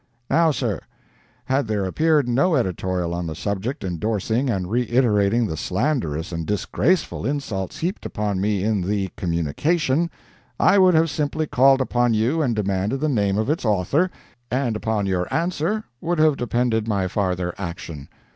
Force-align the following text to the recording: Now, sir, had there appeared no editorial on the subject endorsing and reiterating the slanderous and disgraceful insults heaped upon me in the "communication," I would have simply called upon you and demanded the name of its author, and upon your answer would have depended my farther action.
Now, 0.31 0.49
sir, 0.49 0.81
had 1.45 1.67
there 1.67 1.85
appeared 1.85 2.27
no 2.27 2.55
editorial 2.55 3.13
on 3.13 3.27
the 3.27 3.35
subject 3.35 3.83
endorsing 3.83 4.49
and 4.49 4.67
reiterating 4.67 5.45
the 5.45 5.55
slanderous 5.55 6.31
and 6.31 6.43
disgraceful 6.43 7.23
insults 7.23 7.77
heaped 7.77 8.03
upon 8.03 8.41
me 8.41 8.63
in 8.63 8.81
the 8.81 9.11
"communication," 9.15 10.09
I 10.59 10.79
would 10.79 10.95
have 10.95 11.11
simply 11.11 11.45
called 11.45 11.81
upon 11.81 12.15
you 12.15 12.41
and 12.41 12.55
demanded 12.55 12.99
the 12.99 13.09
name 13.09 13.37
of 13.37 13.47
its 13.47 13.63
author, 13.63 14.09
and 14.49 14.75
upon 14.75 15.05
your 15.05 15.31
answer 15.31 15.83
would 16.01 16.17
have 16.17 16.35
depended 16.35 16.87
my 16.87 17.07
farther 17.07 17.53
action. 17.59 18.09